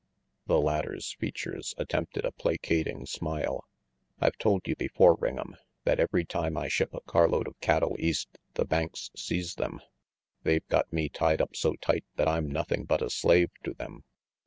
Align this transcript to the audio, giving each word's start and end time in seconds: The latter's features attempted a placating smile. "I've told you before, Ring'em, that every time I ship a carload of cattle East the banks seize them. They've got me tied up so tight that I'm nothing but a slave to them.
The 0.47 0.59
latter's 0.59 1.11
features 1.19 1.75
attempted 1.77 2.25
a 2.25 2.31
placating 2.31 3.05
smile. 3.05 3.65
"I've 4.19 4.35
told 4.39 4.67
you 4.67 4.75
before, 4.75 5.15
Ring'em, 5.15 5.53
that 5.83 5.99
every 5.99 6.25
time 6.25 6.57
I 6.57 6.69
ship 6.69 6.91
a 6.95 7.01
carload 7.01 7.47
of 7.47 7.59
cattle 7.59 7.95
East 7.99 8.39
the 8.55 8.65
banks 8.65 9.11
seize 9.15 9.53
them. 9.53 9.79
They've 10.41 10.67
got 10.69 10.91
me 10.91 11.07
tied 11.07 11.39
up 11.39 11.55
so 11.55 11.75
tight 11.75 12.05
that 12.15 12.27
I'm 12.27 12.49
nothing 12.49 12.85
but 12.85 13.03
a 13.03 13.11
slave 13.11 13.51
to 13.63 13.75
them. 13.75 14.03